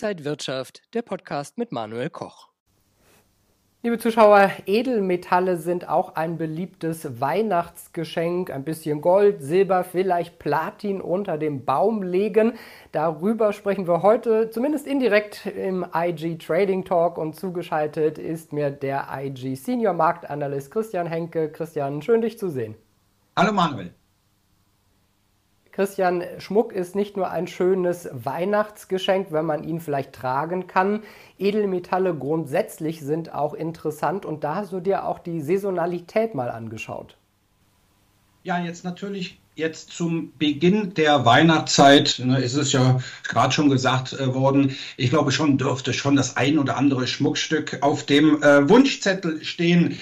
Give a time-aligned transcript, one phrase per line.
[0.00, 2.50] Inside Wirtschaft, der Podcast mit Manuel Koch.
[3.82, 8.48] Liebe Zuschauer, Edelmetalle sind auch ein beliebtes Weihnachtsgeschenk.
[8.52, 12.52] Ein bisschen Gold, Silber, vielleicht Platin unter dem Baum legen.
[12.92, 19.08] Darüber sprechen wir heute zumindest indirekt im IG Trading Talk und zugeschaltet ist mir der
[19.12, 21.50] IG Senior Marktanalyst Christian Henke.
[21.50, 22.76] Christian, schön dich zu sehen.
[23.36, 23.97] Hallo Manuel.
[25.78, 31.04] Christian, Schmuck ist nicht nur ein schönes Weihnachtsgeschenk, wenn man ihn vielleicht tragen kann.
[31.38, 37.16] Edelmetalle grundsätzlich sind auch interessant und da hast du dir auch die Saisonalität mal angeschaut.
[38.42, 44.14] Ja, jetzt natürlich jetzt zum Beginn der Weihnachtszeit ne, ist es ja gerade schon gesagt
[44.14, 44.76] äh, worden.
[44.96, 49.96] Ich glaube schon dürfte schon das ein oder andere Schmuckstück auf dem äh, Wunschzettel stehen.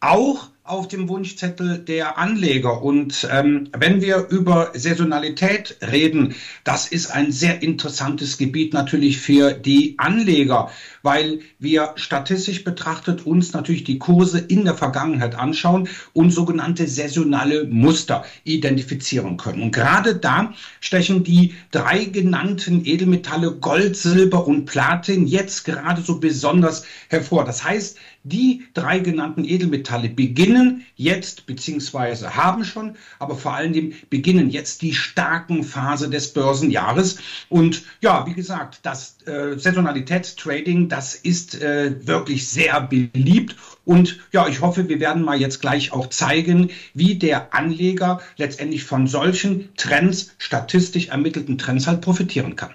[0.00, 2.82] Auch auf dem Wunschzettel der Anleger.
[2.82, 9.54] Und ähm, wenn wir über Saisonalität reden, das ist ein sehr interessantes Gebiet natürlich für
[9.54, 10.70] die Anleger,
[11.02, 17.64] weil wir statistisch betrachtet uns natürlich die Kurse in der Vergangenheit anschauen und sogenannte saisonale
[17.64, 19.62] Muster identifizieren können.
[19.62, 26.20] Und gerade da stechen die drei genannten Edelmetalle Gold, Silber und Platin jetzt gerade so
[26.20, 27.44] besonders hervor.
[27.44, 33.94] Das heißt, die drei genannten Edelmetalle beginnen jetzt, beziehungsweise haben schon, aber vor allen Dingen
[34.10, 37.18] beginnen jetzt die starken Phase des Börsenjahres.
[37.48, 43.56] Und ja, wie gesagt, das äh, Saisonalitätstrading, das ist äh, wirklich sehr beliebt.
[43.84, 48.84] Und ja, ich hoffe, wir werden mal jetzt gleich auch zeigen, wie der Anleger letztendlich
[48.84, 52.74] von solchen Trends, statistisch ermittelten Trends halt profitieren kann.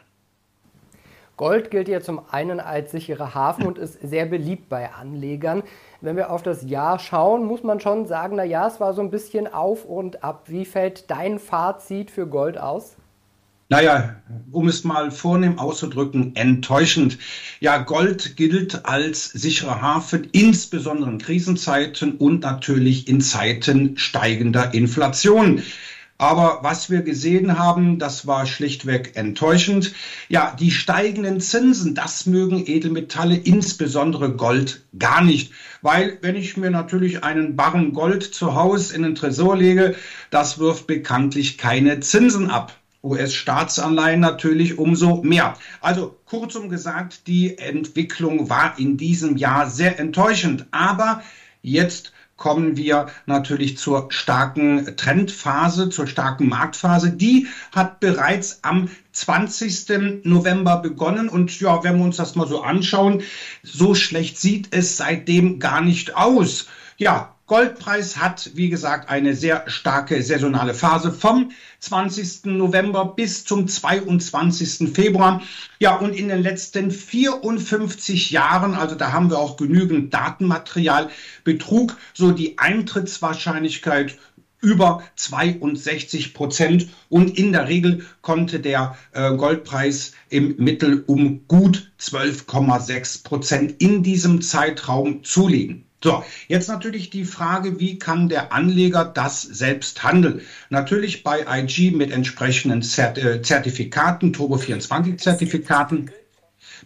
[1.38, 5.62] Gold gilt ja zum einen als sicherer Hafen und ist sehr beliebt bei Anlegern.
[6.02, 9.04] Wenn wir auf das Jahr schauen, muss man schon sagen, na ja, es war so
[9.04, 10.46] ein bisschen auf und ab.
[10.48, 12.96] Wie fällt dein Fazit für Gold aus?
[13.70, 14.16] Naja,
[14.52, 17.20] um es mal vornehm auszudrücken, enttäuschend.
[17.60, 25.62] Ja, Gold gilt als sicherer Hafen, insbesondere in Krisenzeiten und natürlich in Zeiten steigender Inflation.
[26.20, 29.94] Aber was wir gesehen haben, das war schlichtweg enttäuschend.
[30.30, 35.52] Ja, die steigenden Zinsen, das mögen Edelmetalle, insbesondere Gold, gar nicht.
[35.84, 39.96] Weil wenn ich mir natürlich einen Barren Gold zu Hause in den Tresor lege,
[40.32, 42.76] das wirft bekanntlich keine Zinsen ab.
[43.04, 45.56] US-Staatsanleihen natürlich umso mehr.
[45.82, 50.66] Also kurzum gesagt, die Entwicklung war in diesem Jahr sehr enttäuschend.
[50.72, 51.22] Aber
[51.62, 57.12] jetzt kommen wir natürlich zur starken Trendphase, zur starken Marktphase.
[57.12, 60.24] Die hat bereits am 20.
[60.24, 61.28] November begonnen.
[61.28, 63.24] Und ja, wenn wir uns das mal so anschauen,
[63.64, 66.68] so schlecht sieht es seitdem gar nicht aus.
[66.98, 72.48] Ja, Goldpreis hat, wie gesagt, eine sehr starke saisonale Phase vom 20.
[72.48, 74.94] November bis zum 22.
[74.94, 75.42] Februar.
[75.80, 81.10] Ja, und in den letzten 54 Jahren, also da haben wir auch genügend Datenmaterial,
[81.46, 84.18] betrug so die Eintrittswahrscheinlichkeit
[84.60, 91.94] über 62 Prozent und in der Regel konnte der äh, Goldpreis im Mittel um gut
[92.02, 95.87] 12,6 Prozent in diesem Zeitraum zulegen.
[96.04, 100.42] So, jetzt natürlich die Frage, wie kann der Anleger das selbst handeln?
[100.70, 106.12] Natürlich bei IG mit entsprechenden äh, Zertifikaten, Turbo24-Zertifikaten,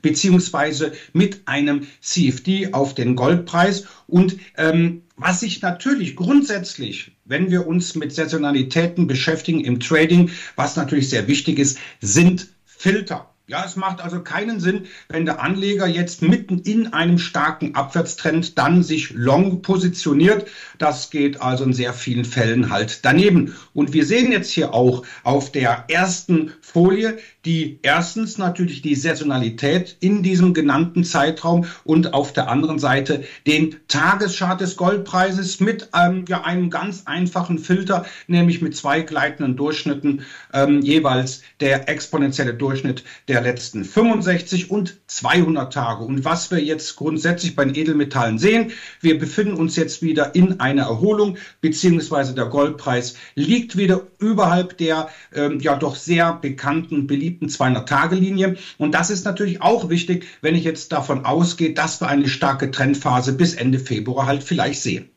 [0.01, 3.85] beziehungsweise mit einem CFD auf den Goldpreis.
[4.07, 10.78] Und ähm, was sich natürlich grundsätzlich, wenn wir uns mit Saisonalitäten beschäftigen im Trading, was
[10.78, 13.31] natürlich sehr wichtig ist, sind Filter.
[13.47, 18.57] Ja, es macht also keinen Sinn, wenn der Anleger jetzt mitten in einem starken Abwärtstrend
[18.57, 20.50] dann sich long positioniert.
[20.78, 23.53] Das geht also in sehr vielen Fällen halt daneben.
[23.74, 29.97] Und wir sehen jetzt hier auch auf der ersten Folie die erstens natürlich die Saisonalität
[30.00, 36.25] in diesem genannten Zeitraum und auf der anderen Seite den Tageschart des Goldpreises mit ähm,
[36.28, 40.22] ja, einem ganz einfachen Filter, nämlich mit zwei gleitenden Durchschnitten,
[40.53, 46.03] ähm, jeweils der exponentielle Durchschnitt der letzten 65 und 200 Tage.
[46.03, 48.72] Und was wir jetzt grundsätzlich bei den Edelmetallen sehen,
[49.02, 55.09] wir befinden uns jetzt wieder in einer Erholung, beziehungsweise der Goldpreis liegt wieder überhalb der
[55.34, 58.57] ähm, ja doch sehr bekannten, beliebten 200-Tage-Linie.
[58.78, 62.72] Und das ist natürlich auch wichtig, wenn ich jetzt davon ausgehe, dass wir eine starke
[62.72, 65.09] Trendphase bis Ende Februar halt vielleicht sehen.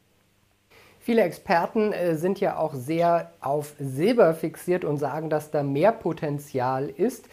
[1.01, 5.93] Viele Experten äh, sind ja auch sehr auf Silber fixiert und sagen, dass da mehr
[5.93, 7.27] Potenzial ist.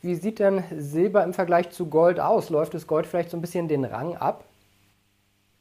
[0.00, 2.48] Wie sieht denn Silber im Vergleich zu Gold aus?
[2.48, 4.44] Läuft das Gold vielleicht so ein bisschen den Rang ab?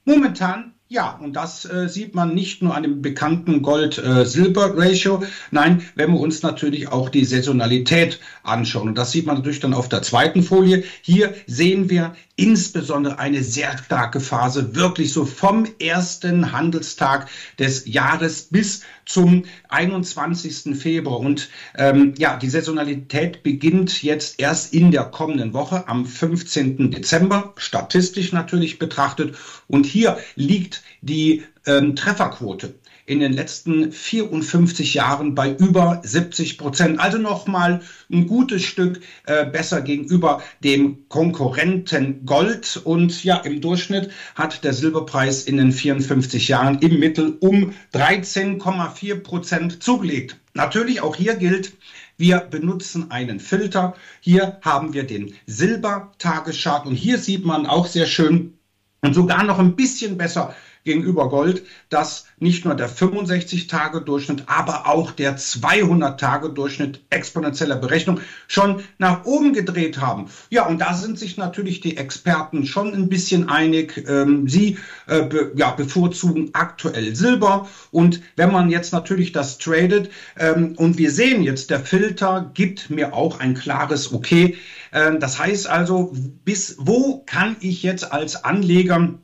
[0.05, 5.21] Momentan Ja, und das äh, sieht man nicht nur an dem bekannten Gold-Silber-Ratio.
[5.21, 8.87] Äh, Nein, wenn wir uns natürlich auch die Saisonalität anschauen.
[8.87, 10.85] Und das sieht man natürlich dann auf der zweiten Folie.
[11.01, 17.27] Hier sehen wir insbesondere eine sehr starke Phase, wirklich so vom ersten Handelstag
[17.59, 20.77] des Jahres bis zum 21.
[20.77, 21.19] Februar.
[21.19, 26.91] Und ähm, ja, die Saisonalität beginnt jetzt erst in der kommenden Woche am 15.
[26.91, 29.35] Dezember, statistisch natürlich betrachtet.
[29.67, 32.75] Und hier liegt die ähm, Trefferquote
[33.07, 36.99] in den letzten 54 Jahren bei über 70 Prozent.
[36.99, 37.81] Also nochmal
[38.11, 42.81] ein gutes Stück äh, besser gegenüber dem Konkurrenten Gold.
[42.83, 49.23] Und ja, im Durchschnitt hat der Silberpreis in den 54 Jahren im Mittel um 13,4
[49.23, 50.35] Prozent zugelegt.
[50.53, 51.73] Natürlich auch hier gilt,
[52.17, 53.95] wir benutzen einen Filter.
[54.19, 58.56] Hier haben wir den Silber-Tageschart und hier sieht man auch sehr schön
[59.01, 60.55] und sogar noch ein bisschen besser
[60.87, 69.25] gegenüber Gold, dass nicht nur der 65-Tage-Durchschnitt, aber auch der 200-Tage-Durchschnitt exponentieller Berechnung schon nach
[69.25, 70.29] oben gedreht haben.
[70.49, 74.05] Ja, und da sind sich natürlich die Experten schon ein bisschen einig.
[74.07, 77.67] Ähm, sie äh, be, ja, bevorzugen aktuell Silber.
[77.91, 82.89] Und wenn man jetzt natürlich das tradet ähm, und wir sehen jetzt, der Filter gibt
[82.89, 84.57] mir auch ein klares Okay.
[84.93, 86.13] Ähm, das heißt also,
[86.45, 89.19] bis wo kann ich jetzt als Anleger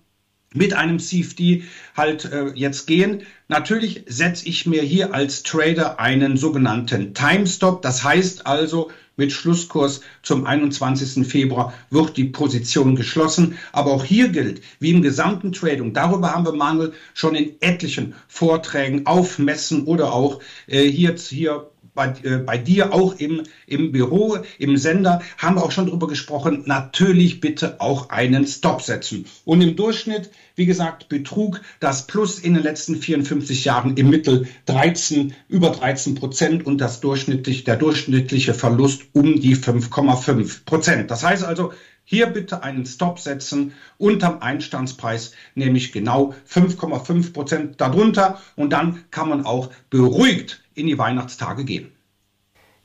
[0.53, 1.63] mit einem CFD
[1.95, 3.23] halt äh, jetzt gehen.
[3.47, 7.81] Natürlich setze ich mir hier als Trader einen sogenannten Timestop.
[7.81, 11.27] Das heißt also, mit Schlusskurs zum 21.
[11.27, 13.57] Februar wird die Position geschlossen.
[13.71, 18.15] Aber auch hier gilt, wie im gesamten Trading, darüber haben wir Manuel schon in etlichen
[18.27, 23.91] Vorträgen auf Messen oder auch äh, hier, hier bei, äh, bei dir auch im, im
[23.91, 26.63] Büro, im Sender, haben wir auch schon drüber gesprochen.
[26.65, 29.25] Natürlich bitte auch einen Stop setzen.
[29.45, 34.47] Und im Durchschnitt, wie gesagt, betrug das Plus in den letzten 54 Jahren im Mittel
[34.65, 41.11] 13, über 13 Prozent und das durchschnittlich, der durchschnittliche Verlust um die 5,5 Prozent.
[41.11, 41.71] Das heißt also,
[42.05, 48.41] hier bitte einen Stop setzen unterm Einstandspreis, nämlich genau 5,5 Prozent darunter.
[48.57, 51.91] Und dann kann man auch beruhigt in die Weihnachtstage gehen.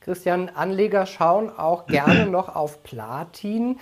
[0.00, 3.78] Christian, Anleger schauen auch gerne noch auf Platin.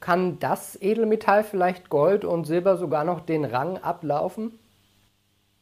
[0.00, 4.58] Kann das Edelmetall vielleicht Gold und Silber sogar noch den Rang ablaufen?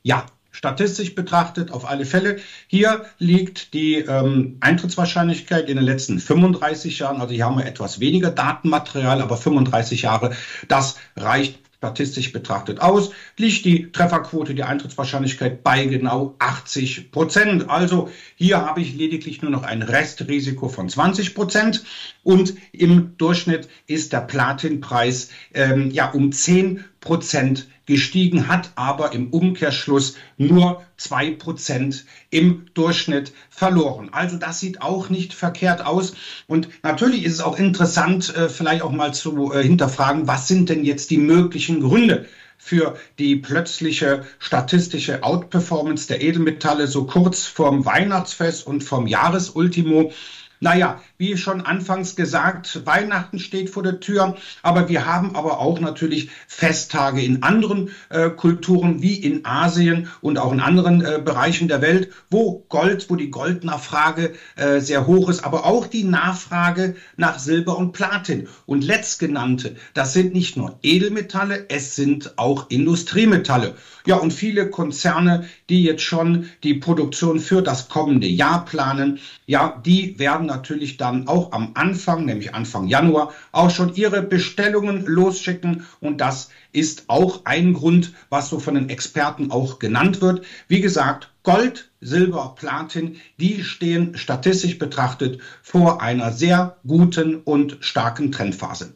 [0.03, 2.39] Ja, statistisch betrachtet auf alle Fälle.
[2.67, 8.01] Hier liegt die ähm, Eintrittswahrscheinlichkeit in den letzten 35 Jahren, also hier haben wir etwas
[8.01, 10.35] weniger Datenmaterial, aber 35 Jahre,
[10.69, 17.69] das reicht statistisch betrachtet aus, liegt die Trefferquote, die Eintrittswahrscheinlichkeit bei genau 80 Prozent.
[17.69, 21.85] Also hier habe ich lediglich nur noch ein Restrisiko von 20 Prozent
[22.23, 29.31] und im Durchschnitt ist der Platinpreis ähm, ja um 10 Prozent gestiegen, hat aber im
[29.31, 34.09] Umkehrschluss nur zwei Prozent im Durchschnitt verloren.
[34.11, 36.15] Also das sieht auch nicht verkehrt aus.
[36.49, 40.69] Und natürlich ist es auch interessant, äh, vielleicht auch mal zu äh, hinterfragen, was sind
[40.69, 42.27] denn jetzt die möglichen Gründe
[42.59, 50.11] für die plötzliche statistische Outperformance der Edelmetalle so kurz vorm Weihnachtsfest und vom Jahresultimo.
[50.59, 55.81] Naja, wie schon anfangs gesagt, Weihnachten steht vor der Tür, aber wir haben aber auch
[55.81, 61.69] natürlich Festtage in anderen äh, Kulturen wie in Asien und auch in anderen äh, Bereichen
[61.69, 66.97] der Welt, wo Gold, wo die Goldnachfrage äh, sehr hoch ist, aber auch die Nachfrage
[67.17, 68.49] nach Silber und Platin.
[68.67, 73.75] Und letztgenannte, das sind nicht nur Edelmetalle, es sind auch Industriemetalle.
[74.07, 79.81] Ja, und viele Konzerne, die jetzt schon die Produktion für das kommende Jahr planen, ja,
[79.85, 85.85] die werden natürlich dann auch am Anfang, nämlich Anfang Januar, auch schon ihre Bestellungen losschicken.
[86.01, 90.45] Und das ist auch ein Grund, was so von den Experten auch genannt wird.
[90.69, 98.33] Wie gesagt, Gold, Silber, Platin, die stehen statistisch betrachtet vor einer sehr guten und starken
[98.33, 98.95] Trendphase.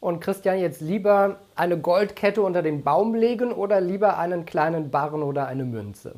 [0.00, 5.22] Und Christian, jetzt lieber eine Goldkette unter den Baum legen oder lieber einen kleinen Barren
[5.22, 6.14] oder eine Münze?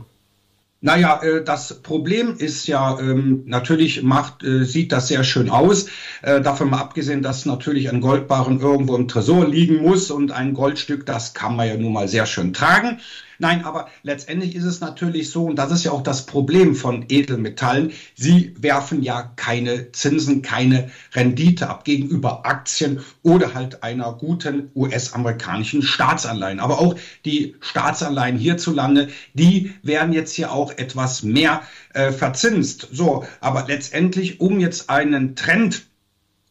[0.85, 5.87] Naja, äh, das Problem ist ja, ähm, natürlich macht, äh, sieht das sehr schön aus.
[6.23, 10.55] Äh, davon mal abgesehen, dass natürlich ein Goldbarren irgendwo im Tresor liegen muss und ein
[10.55, 12.99] Goldstück, das kann man ja nun mal sehr schön tragen.
[13.43, 17.07] Nein, aber letztendlich ist es natürlich so, und das ist ja auch das Problem von
[17.09, 24.71] Edelmetallen, sie werfen ja keine Zinsen, keine Rendite ab gegenüber Aktien oder halt einer guten
[24.77, 26.61] US-amerikanischen Staatsanleihen.
[26.61, 26.95] Aber auch
[27.25, 31.63] die Staatsanleihen hierzulande, die werden jetzt hier auch etwas mehr
[31.95, 32.91] äh, verzinst.
[32.93, 35.87] So, aber letztendlich, um jetzt einen Trend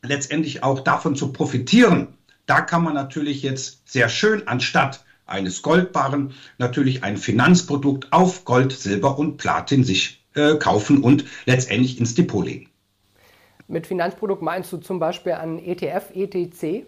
[0.01, 2.09] letztendlich auch davon zu profitieren,
[2.47, 8.73] da kann man natürlich jetzt sehr schön anstatt eines Goldbarren natürlich ein Finanzprodukt auf Gold,
[8.73, 12.69] Silber und Platin sich äh, kaufen und letztendlich ins Depot legen.
[13.67, 16.85] Mit Finanzprodukt meinst du zum Beispiel an ETF, ETC?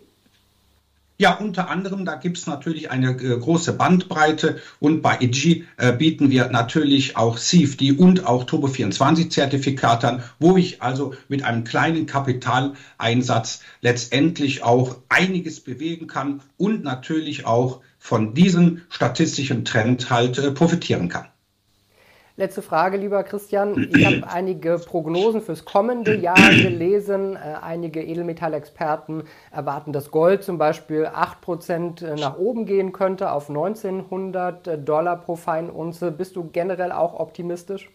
[1.19, 5.93] Ja, unter anderem, da gibt es natürlich eine äh, große Bandbreite und bei EG äh,
[5.93, 12.07] bieten wir natürlich auch CFD und auch Turbo24-Zertifikate an, wo ich also mit einem kleinen
[12.07, 20.51] Kapitaleinsatz letztendlich auch einiges bewegen kann und natürlich auch von diesem statistischen Trend halt äh,
[20.51, 21.25] profitieren kann.
[22.35, 23.89] Letzte Frage, lieber Christian.
[23.95, 27.37] Ich habe einige Prognosen fürs kommende Jahr gelesen.
[27.37, 33.47] Äh, einige Edelmetallexperten erwarten, dass Gold zum Beispiel 8% äh, nach oben gehen könnte auf
[33.47, 36.11] 1900 Dollar pro Feinunze.
[36.11, 37.89] Bist du generell auch optimistisch?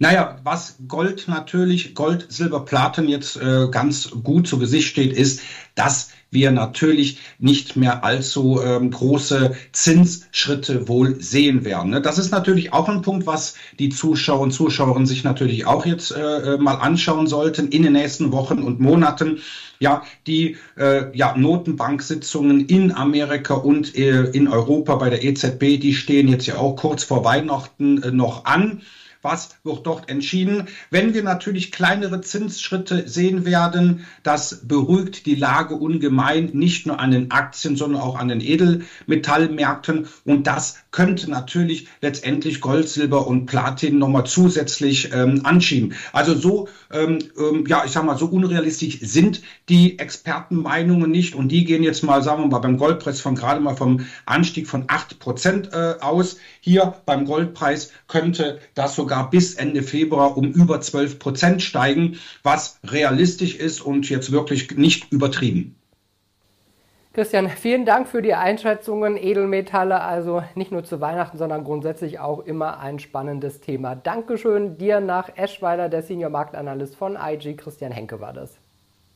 [0.00, 5.40] Naja, was Gold natürlich, Gold, Silber, Platin jetzt äh, ganz gut zu Gesicht steht, ist,
[5.76, 11.90] dass wir natürlich nicht mehr allzu ähm, große Zinsschritte wohl sehen werden.
[11.90, 12.02] Ne?
[12.02, 16.12] Das ist natürlich auch ein Punkt, was die Zuschauer und Zuschauerinnen sich natürlich auch jetzt
[16.12, 19.38] äh, äh, mal anschauen sollten in den nächsten Wochen und Monaten.
[19.80, 25.94] Ja, die äh, ja, Notenbanksitzungen in Amerika und äh, in Europa bei der EZB, die
[25.94, 28.82] stehen jetzt ja auch kurz vor Weihnachten äh, noch an
[29.24, 30.68] was wird dort entschieden.
[30.90, 37.10] Wenn wir natürlich kleinere Zinsschritte sehen werden, das beruhigt die Lage ungemein, nicht nur an
[37.10, 40.06] den Aktien, sondern auch an den Edelmetallmärkten.
[40.24, 45.94] Und das könnte natürlich letztendlich Gold, Silber und Platin nochmal zusätzlich ähm, anschieben.
[46.12, 49.40] Also so, ähm, ähm, ja, ich sag mal, so unrealistisch sind
[49.70, 51.34] die Expertenmeinungen nicht.
[51.34, 54.68] Und die gehen jetzt mal, sagen wir mal, beim Goldpreis von gerade mal vom Anstieg
[54.68, 56.36] von 8 Prozent äh, aus.
[56.60, 62.18] Hier beim Goldpreis könnte das sogar sogar bis Ende Februar um über 12 Prozent steigen,
[62.42, 65.76] was realistisch ist und jetzt wirklich nicht übertrieben.
[67.12, 69.16] Christian, vielen Dank für die Einschätzungen.
[69.16, 73.94] Edelmetalle, also nicht nur zu Weihnachten, sondern grundsätzlich auch immer ein spannendes Thema.
[73.94, 77.54] Dankeschön dir nach Eschweiler, der Senior Marktanalyst von IG.
[77.54, 78.58] Christian Henke war das.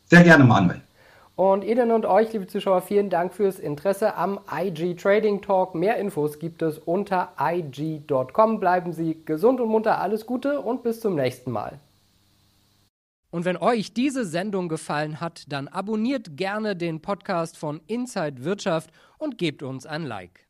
[0.05, 0.81] Sehr gerne, Manuel.
[1.39, 5.73] Und Ihnen und euch, liebe Zuschauer, vielen Dank fürs Interesse am IG Trading Talk.
[5.73, 8.59] Mehr Infos gibt es unter IG.com.
[8.59, 11.79] Bleiben Sie gesund und munter, alles Gute und bis zum nächsten Mal.
[13.31, 18.91] Und wenn euch diese Sendung gefallen hat, dann abonniert gerne den Podcast von Inside Wirtschaft
[19.19, 20.48] und gebt uns ein Like.